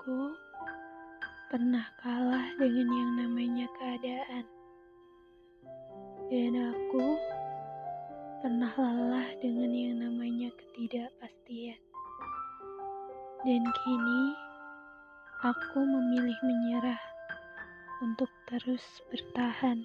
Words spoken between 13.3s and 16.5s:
Dan kini aku memilih